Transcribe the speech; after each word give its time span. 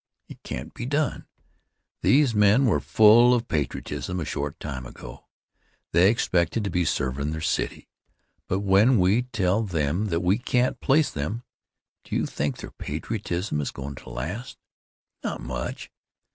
It 0.27 0.41
can't 0.41 0.73
be 0.73 0.87
done. 0.87 1.27
These 2.01 2.33
men 2.33 2.65
were 2.65 2.79
full 2.79 3.35
of 3.35 3.47
patriotism 3.47 4.19
a 4.19 4.25
short 4.25 4.59
time 4.59 4.83
ago. 4.87 5.27
They 5.91 6.09
expected 6.09 6.63
to 6.63 6.71
be 6.71 6.85
servin' 6.85 7.29
their 7.33 7.39
city, 7.41 7.87
but 8.47 8.61
when 8.61 8.97
we 8.97 9.21
tell 9.21 9.61
them 9.61 10.07
that 10.07 10.21
we 10.21 10.39
can't 10.39 10.81
place 10.81 11.11
them, 11.11 11.43
do 12.03 12.15
you 12.15 12.25
think 12.25 12.57
their 12.57 12.71
patriotism 12.71 13.61
is 13.61 13.69
goin' 13.69 13.93
to 13.93 14.09
last? 14.09 14.57
Not 15.23 15.39
much. 15.39 15.91